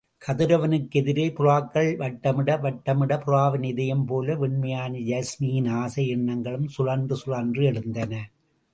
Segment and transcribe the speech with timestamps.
[0.27, 8.29] கதிரவனுக்கெதிரே புறாக்கள் வட்டமிட வட்டமிட, புறாவின் இதயம் போல வெண்மையான யாஸ்மியின் ஆசை எண்ணங்களும், சுழன்று சுழன்று எழுந்தன.